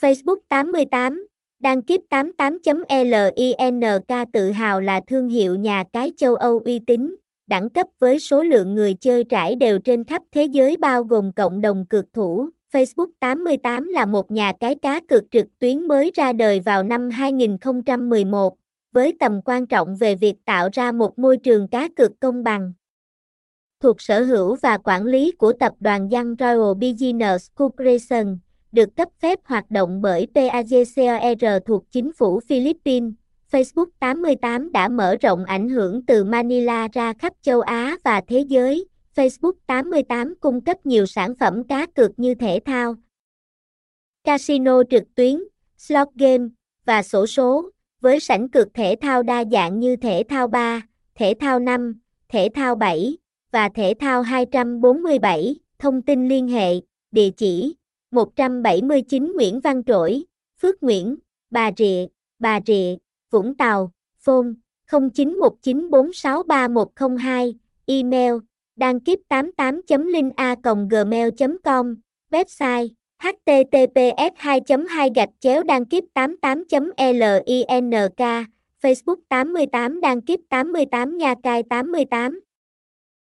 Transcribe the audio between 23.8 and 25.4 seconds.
Thuộc sở hữu và quản lý